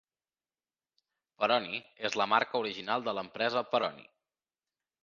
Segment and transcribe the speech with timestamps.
[1.43, 4.11] "Peroni" és la marca original de l'empresa Peroni.